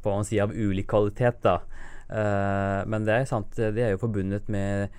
[0.02, 1.42] på hva man sier av ulik kvalitet.
[1.46, 1.60] da.
[2.86, 4.90] men det er sant, det er jo forbundet med,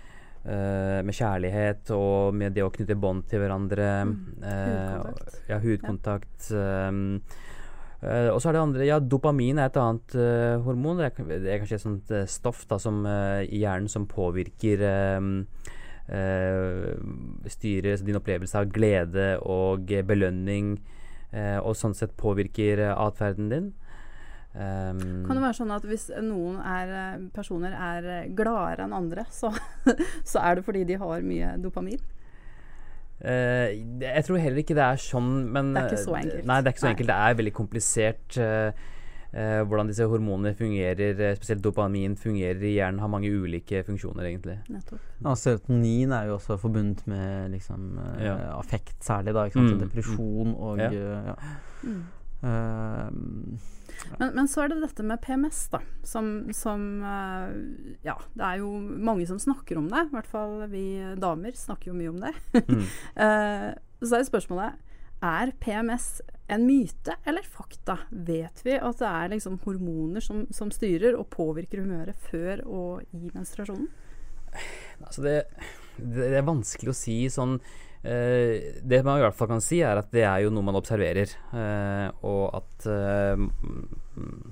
[0.46, 3.90] med kjærlighet og med det å knytte bånd til hverandre.
[4.06, 4.16] Mm.
[4.42, 5.42] hudkontakt.
[5.50, 6.50] ja, hudkontakt.
[6.50, 7.44] Ja.
[8.06, 11.00] Uh, og så er det andre Ja, dopamin er et annet uh, hormon.
[11.00, 14.84] Det er, det er, kanskje et sånt uh, stoff da, som, i hjernen som påvirker
[17.50, 20.76] Styrer din opplevelse av glede og belønning,
[21.34, 23.66] og sånn sett påvirker atferden din.
[24.54, 29.50] Um, kan det være sånn at hvis noen er, personer er gladere enn andre, så,
[30.30, 31.98] så er det fordi de har mye dopamin?
[33.16, 36.44] Uh, jeg tror heller ikke det er sånn, men Det er ikke så eh, enkelt.
[36.50, 37.10] Nei, det er ikke så enkelt.
[37.10, 38.82] Det er veldig komplisert uh,
[39.32, 41.22] uh, hvordan disse hormonene fungerer.
[41.38, 43.00] spesielt dopamin fungerer i hjernen.
[43.00, 44.58] Har mange ulike funksjoner, egentlig.
[44.68, 48.36] Ja, serotonin er jo også forbundet med liksom, ja.
[48.58, 49.34] affekt, særlig.
[49.34, 49.72] da, mm.
[49.86, 50.92] Depresjon og ja.
[50.92, 51.40] ja.
[51.82, 52.04] Mm.
[54.18, 55.80] Men, men, så er det dette med PMS, da.
[56.06, 57.48] Som, som uh,
[58.06, 60.06] Ja, det er jo mange som snakker om det.
[60.08, 60.86] I hvert fall vi
[61.20, 62.34] damer snakker jo mye om det.
[62.60, 62.84] mm.
[63.20, 63.70] uh,
[64.06, 64.82] så er spørsmålet
[65.24, 66.20] er PMS
[66.52, 67.98] en myte eller fakta?
[68.10, 73.16] Vet vi at det er liksom hormoner som, som styrer og påvirker humøret før og
[73.16, 73.88] i menstruasjonen?
[75.00, 75.34] Altså det,
[75.96, 79.98] det, er vanskelig å si sånn Uh, det man i hvert fall kan si, er
[79.98, 81.32] at det er jo noe man observerer.
[81.50, 83.46] Uh, og at, uh,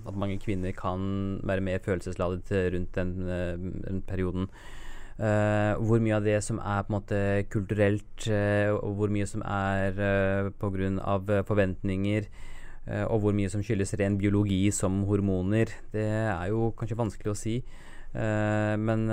[0.09, 3.14] at, mange kvinner kan være mer følelsesladet rundt den,
[3.85, 4.49] den perioden.
[5.14, 8.25] hvor mye av det som er på en måte kulturelt,
[8.83, 11.43] og hvor mye som er uh, pga.
[11.47, 12.27] forventninger,
[13.07, 17.38] og hvor mye som skyldes ren biologi som hormoner, det er jo kanskje vanskelig å
[17.38, 17.55] si.
[18.12, 19.07] men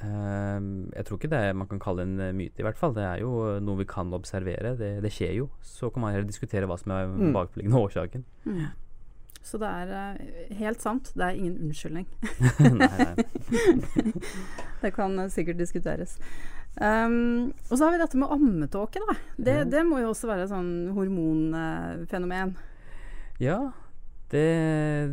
[0.00, 2.94] jeg tror ikke det er, man kan kalle det en uh, myte, i hvert fall.
[2.96, 4.74] Det er jo noe vi kan observere.
[4.78, 5.48] Det, det, skjer jo.
[5.60, 7.34] Så kan man heller diskutere hva som er mm.
[7.36, 8.24] bakliggende årsaken.
[8.46, 8.70] Mm.
[9.44, 11.12] Så det er eh, helt sant.
[11.16, 12.06] Det er ingen unnskyldning.
[12.80, 13.14] nei, nei.
[14.82, 16.18] det kan sikkert diskuteres.
[16.76, 19.00] Um, og så har vi dette med ammetåke.
[19.08, 19.16] Da.
[19.36, 19.68] Det, ja.
[19.76, 22.56] det må jo også være et sånn hormonfenomen.
[23.40, 23.60] Ja,
[24.30, 24.46] det,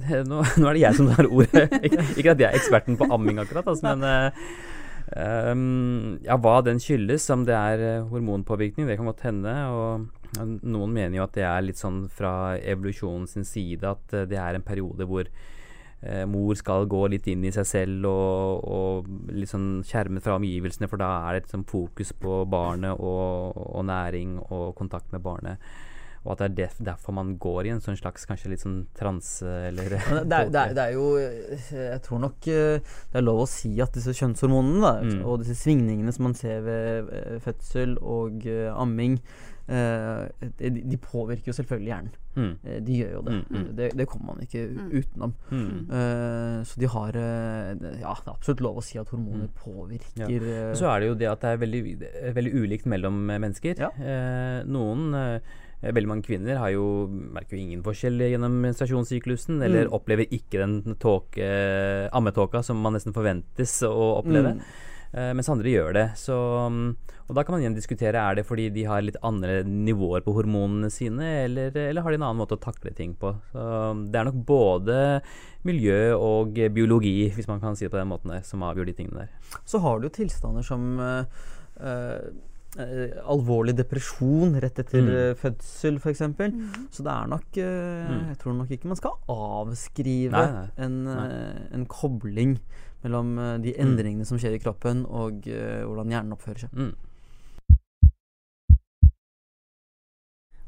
[0.04, 1.68] det, nå, nå, er det jeg som tar ordet.
[1.82, 4.76] ikke, ikke, at jeg er eksperten på amming, akkurat, altså, men uh,
[5.16, 9.54] Um, ja, hva den skyldes, om det er uh, hormonpåvirkning, det kan godt hende.
[9.72, 14.40] Og noen mener jo at det er litt sånn fra evolusjonens side at uh, det
[14.42, 15.30] er en periode hvor
[16.30, 20.86] mor skal gå litt inn i seg selv og, og litt sånn skjermet fra omgivelsene,
[20.92, 25.26] for da er det et sånn fokus på barnet og, og næring og kontakt med
[25.26, 25.58] barnet.
[26.28, 29.48] Og at det er derfor man går i en sånn slags kanskje litt sånn transe
[29.70, 33.46] eller det er, det, er, det, er, jo Jeg tror nok eh, det er lov
[33.46, 35.20] å si at disse kjønnshormonene da, mm.
[35.24, 37.14] og disse svingningene som man ser ved
[37.46, 39.18] fødsel og uh, amming,
[39.70, 40.28] uh,
[40.60, 42.16] de, de, påvirker jo selvfølgelig hjernen.
[42.36, 42.52] Mm.
[42.64, 43.36] Uh, de gjør jo det.
[43.38, 43.68] Mm, mm.
[43.80, 43.90] det.
[44.02, 44.08] det.
[44.12, 44.90] kommer man ikke mm.
[44.92, 45.36] utenom.
[45.52, 46.66] Mm.
[46.68, 50.74] så de har Ja, det er absolutt lov å si at hormoner påvirker ja.
[50.78, 51.84] Så er det jo det at det er veldig,
[52.36, 53.80] veldig ulikt mellom mennesker.
[53.88, 53.94] Ja.
[54.68, 59.94] noen Eh, veldig mange kvinner har jo, merker jo ingen forskjell gjennom menstruasjonssyklusen, eller mm.
[59.94, 64.58] opplever ikke den tåke, eh, ammetåka som man nesten forventes å oppleve.
[64.58, 64.68] Mm.
[65.08, 66.08] Uh, mens andre gjør det.
[66.20, 66.36] Så,
[66.68, 66.90] um,
[67.28, 70.34] og da kan man igjen diskutere er det fordi de har litt andre nivåer på
[70.36, 73.32] hormonene sine, eller, eller har de en annen måte å takle ting på.
[73.54, 73.64] Så
[73.94, 74.98] um, det er nok både
[75.68, 78.98] miljø og biologi, hvis man kan si det på den måten der, som avgjør de
[79.00, 79.56] tingene der.
[79.68, 81.24] Så har du tilstander som uh,
[81.80, 82.30] uh eh,
[83.26, 85.10] alvorlig depresjon rett etter Mm.
[85.10, 86.22] eh, fødsel, f.eks.
[86.38, 86.88] Mm.
[86.92, 88.28] Så det er nok eh, Mm.
[88.30, 90.68] Jeg tror nok ikke man skal avskrive Nei, nei.
[90.78, 91.28] En, Nei.
[91.28, 92.58] eh, en kobling
[93.04, 96.74] mellom eh, de endringene som skjer i kroppen, og eh, hvordan hjernen oppfører seg.
[96.74, 96.94] Mm.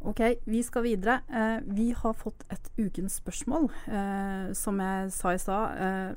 [0.10, 1.20] Ok, vi skal videre.
[1.30, 3.68] Eh, vi har fått et ukens spørsmål.
[3.92, 6.16] Eh, som jeg sa i stad, eh,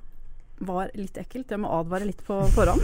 [0.67, 1.51] var litt ekkelt.
[1.51, 2.83] Jeg må advare litt på forhånd.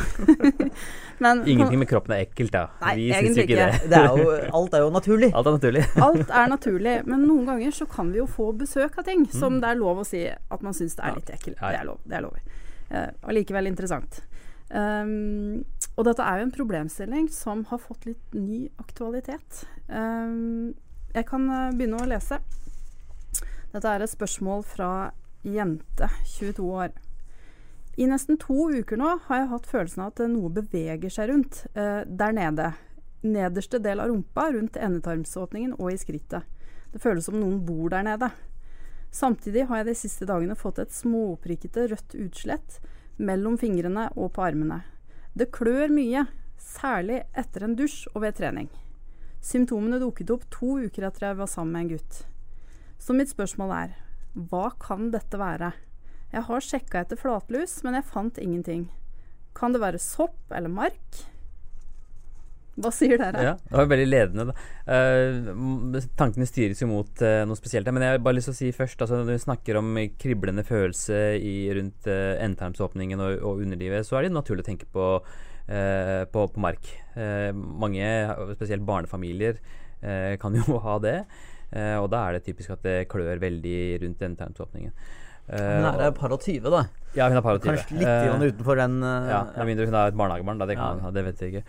[1.24, 2.64] Men Ingenting med kroppen er ekkelt, da.
[2.82, 3.90] Nei, Vi syns ikke det.
[3.90, 5.30] Det er jo, alt er jo naturlig.
[5.34, 5.84] Alt er naturlig.
[6.08, 6.96] alt er naturlig.
[7.08, 10.02] Men noen ganger så kan vi jo få besøk av ting som det er lov
[10.02, 11.60] å si at man syns det er litt ekkelt.
[11.60, 11.68] Mm.
[11.68, 12.02] Det er lov.
[12.04, 12.42] Det er lov.
[12.88, 14.22] Uh, Allikevel interessant.
[14.68, 15.64] Um,
[15.96, 19.64] og dette er jo en problemstilling som har fått litt ny aktualitet.
[19.88, 20.76] Um,
[21.14, 22.36] jeg kan eh, begynne å lese.
[23.72, 24.90] Dette er et spørsmål fra
[25.42, 26.92] jente, 22 år.
[27.98, 31.64] I nesten to uker nå har jeg hatt følelsen av at noe beveger seg rundt
[31.74, 32.68] eh, der nede.
[33.26, 36.46] Nederste del av rumpa, rundt endetarmsåpningen og i skrittet.
[36.92, 38.28] Det føles som noen bor der nede.
[39.10, 42.78] Samtidig har jeg de siste dagene fått et småprikkete rødt utslett
[43.18, 44.84] mellom fingrene og på armene.
[45.34, 48.70] Det klør mye, særlig etter en dusj og ved trening.
[49.42, 52.22] Symptomene dukket opp to uker etter jeg var sammen med en gutt.
[53.02, 54.00] Så mitt spørsmål er,
[54.38, 55.74] hva kan dette være?
[56.34, 58.86] Jeg har sjekka etter flatlus, men jeg fant ingenting.
[59.56, 61.24] Kan det være sopp eller mark?
[62.78, 63.42] Hva sier dere?
[63.42, 64.54] Ja, det var veldig ledende.
[64.86, 67.90] Eh, tankene styres jo mot uh, noe spesielt.
[67.90, 70.62] Men jeg har bare lyst til å si først altså, Når vi snakker om kriblende
[70.68, 75.10] følelse i, rundt uh, endetarmsåpningen og, og underlivet, så er det naturlig å tenke på,
[75.18, 76.92] uh, på, på mark.
[77.18, 78.06] Eh, mange,
[78.54, 79.58] spesielt barnefamilier,
[80.02, 81.18] eh, kan jo ha det.
[81.70, 84.94] Eh, og da er det typisk at det klør veldig rundt endetarmsåpningen.
[85.48, 86.82] Eh, Hun er et par og tyve, da.
[87.16, 87.76] ja, hun er par og tyve.
[87.78, 90.58] Kanskje litt uh, utenfor den uh, ja, med mindre hun er et barnehagebarn.
[90.60, 91.10] Da, det, kan Ja.
[91.14, 91.64] det vet jeg ikke.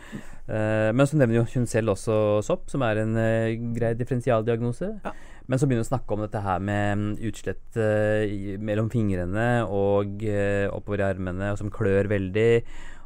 [0.49, 4.91] Uh, men så nevner jo hun selv også sopp, som er en uh, grei differensialdiagnose.
[5.05, 5.13] Ja.
[5.49, 9.63] Men så begynner hun å snakke om dette her med mm, utslett eh, mellom fingrene
[9.65, 12.51] og eh, oppover i armene, og som klør veldig.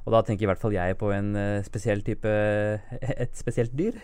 [0.03, 3.95] Og da tenker i hvert fall jeg på en eh, spesiell type Et spesielt dyr.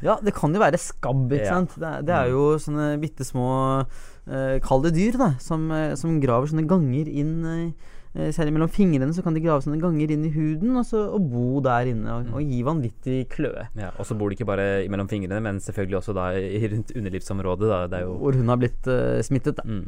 [0.00, 1.56] Ja, det kan jo være skabb, ikke Ja.
[1.58, 1.74] sant.
[1.80, 3.48] Det det er jo sånne bitte små
[3.84, 5.32] uh, Kall det dyr, da.
[5.42, 9.64] Som, eh, som graver sånne ganger inn uh, Særlig mellom fingrene så kan de grave
[9.64, 13.22] sånne ganger inn i huden og, så, og bo der inne og, og gi vanvittig
[13.32, 13.62] kløe.
[13.72, 16.26] Ja, og så bor de ikke bare mellom fingrene, men selvfølgelig også da
[16.74, 17.70] rundt underlivsområdet.
[17.70, 17.78] Da.
[17.88, 19.56] Det er jo Hvor hun har blitt uh, smittet.
[19.56, 19.64] Da.
[19.64, 19.86] mm.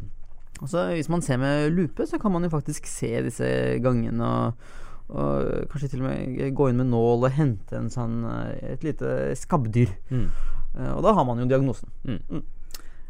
[0.63, 3.45] Og så Hvis man ser med lupe, så kan man jo faktisk se disse
[3.85, 4.25] gangene.
[4.25, 4.73] Og,
[5.13, 8.85] og kanskje til og med gå inn med nål og hente en sånn, eh, et
[8.87, 9.93] lite skabbdyr.
[10.11, 10.29] Mm.
[10.79, 11.91] Eh, og da har man jo diagnosen.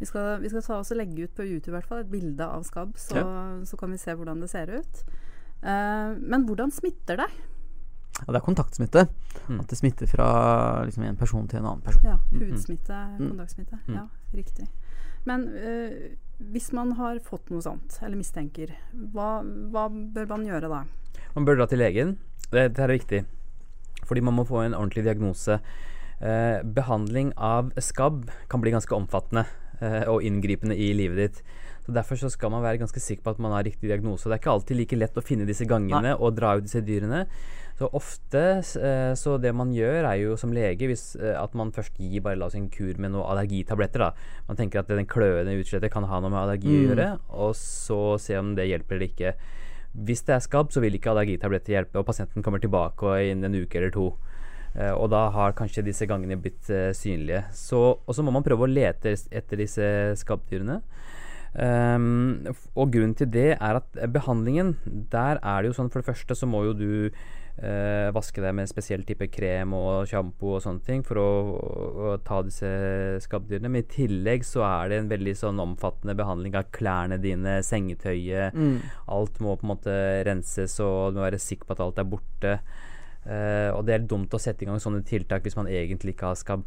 [0.01, 2.45] Vi skal, vi skal ta oss og legge ut på YouTube hvert fall et bilde
[2.45, 3.23] av skabb, så,
[3.65, 5.05] så kan vi se hvordan det ser ut.
[5.65, 7.29] Uh, men hvordan smitter det?
[8.21, 9.07] Ja, det er kontaktsmitte.
[9.49, 9.61] Mm.
[9.63, 10.27] At det smitter fra
[10.85, 12.05] liksom, en person til en annen person.
[12.05, 13.31] Ja, Hudsmitte, Mm.
[13.31, 13.79] kontaktsmitte.
[13.87, 13.95] Mm.
[13.97, 14.05] Ja,
[14.35, 14.69] riktig.
[15.29, 16.15] Men eh,
[16.53, 18.75] hvis man har fått noe sånt, eller mistenker,
[19.15, 19.39] hva,
[19.73, 20.85] hva bør man gjøre da?
[21.35, 22.17] Man bør dra til legen.
[22.53, 23.25] Det er viktig.
[24.05, 25.59] Fordi man må få en ordentlig diagnose.
[26.21, 29.47] Eh, behandling av skabb kan bli ganske omfattende
[29.81, 31.41] eh, og inngripende i livet ditt.
[31.85, 34.25] Så Derfor så skal man være ganske sikker på at man har riktig diagnose.
[34.25, 37.27] Det er ikke alltid like lett å finne disse gangene og dra ut disse dyrene.
[37.77, 41.73] Så ofte eh, Så det man gjør, er jo som lege hvis, eh, at man
[41.75, 43.99] først gir bare la oss en kur med noen allergitabletter.
[43.99, 44.13] da.
[44.49, 46.89] Man tenker at den kløende utslettet kan ha noe med allergi å Mm.
[46.89, 49.35] gjøre, og så se om det hjelper eller ikke.
[49.95, 53.45] Hvis det er skabb, så vil ikke allergitabletter hjelpe, og pasienten kommer tilbake og innen
[53.53, 54.17] en uke eller to.
[54.75, 56.65] Eh, og da har kanskje disse gangene blitt
[56.97, 57.45] synlige.
[57.53, 60.81] Så, og så må man prøve å lete etter disse skabbdyrene.
[61.55, 64.75] F- og grunnen til det er at eh, behandlingen,
[65.13, 66.89] der er det jo sånn For det første så må jo du
[67.63, 71.29] uh, vaske deg med en spesiell type krem og sjampo og sånne ting for å,
[71.55, 72.71] å ta disse
[73.27, 73.71] skabbdyrene.
[73.71, 78.57] Men i tillegg så er det en veldig sånn omfattende behandling av klærne dine, sengetøyet.
[78.59, 78.81] Mm.
[79.15, 82.11] Alt må på en måte renses, og du må være sikker på at alt er
[82.17, 82.57] borte.
[83.25, 86.33] Uh, og det er dumt å sette i gang sånne tiltak hvis man egentlig ikke
[86.33, 86.67] har skabb.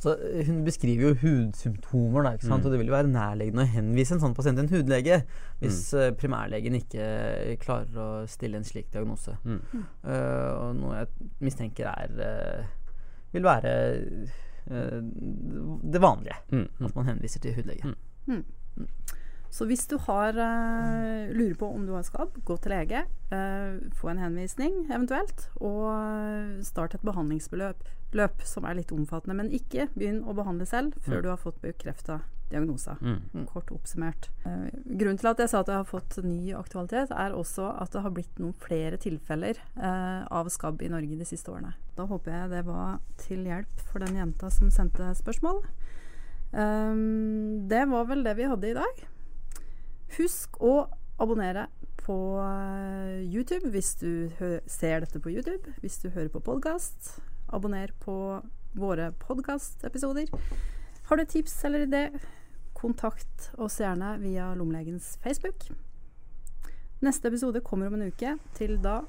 [0.00, 0.14] Altså,
[0.46, 2.62] hun beskriver jo hudsymptomer, da, ikke sant?
[2.62, 2.66] Mm.
[2.66, 5.18] og det vil jo være nærliggende å henvise en sånn pasient til en hudlege
[5.60, 6.16] hvis mm.
[6.16, 7.08] primærlegen ikke
[7.60, 9.36] klarer å stille en slik diagnose.
[9.44, 9.60] Mm.
[10.06, 12.70] Uh, og noe jeg mistenker er uh,
[13.34, 13.74] vil være
[14.72, 14.98] uh,
[15.92, 16.40] det vanlige.
[16.48, 16.64] Mm.
[16.64, 16.88] Mm.
[16.88, 17.92] At man henviser til hudlege.
[18.26, 18.44] Mm.
[19.50, 23.02] Så hvis du har, uh, lurer på om du har skabb, gå til lege.
[23.32, 25.48] Uh, få en henvisning eventuelt.
[25.58, 29.36] Og eh, start et behandlingsbeløp løp som er litt omfattende.
[29.38, 31.22] Men ikke begynn å behandle selv før Mm.
[31.22, 32.96] du har fått bekrefta diagnosa.
[33.00, 33.46] Mm.
[33.46, 34.30] Kort oppsummert.
[34.46, 37.92] Uh, grunnen til at jeg sa at det har fått ny aktualitet, er også at
[37.92, 39.58] det har blitt noen flere tilfeller
[40.30, 41.74] av skabb i Norge de siste årene.
[41.96, 45.62] Da håper jeg det var til hjelp for den jenta som sendte spørsmål.
[46.52, 49.06] Um, det var vel det vi hadde i dag.
[50.16, 50.88] Husk å
[51.20, 51.68] abonnere
[52.00, 54.30] på uh, YouTube hvis du
[54.66, 55.74] ser dette på YouTube.
[55.84, 57.20] Hvis du hører på podkast,
[57.52, 58.40] abonner på
[58.74, 60.30] våre podkastepisoder.
[61.10, 62.04] Har du tips eller idé,
[62.74, 65.68] kontakt oss gjerne via Lommelegens Facebook.
[67.00, 68.36] Neste episode kommer om en uke.
[68.58, 69.00] Til da,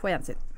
[0.00, 0.53] på gjensyn.